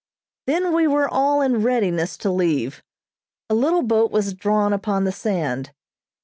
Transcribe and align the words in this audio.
Then 0.47 0.73
we 0.73 0.87
were 0.87 1.07
all 1.07 1.41
in 1.43 1.61
readiness 1.61 2.17
to 2.17 2.31
leave. 2.31 2.81
A 3.51 3.53
little 3.53 3.83
boat 3.83 4.09
was 4.09 4.33
drawn 4.33 4.73
upon 4.73 5.03
the 5.03 5.11
sand. 5.11 5.73